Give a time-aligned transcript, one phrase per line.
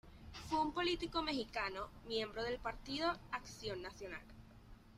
[0.49, 4.23] Fue un político mexicano, miembro del Partido Acción Nacional.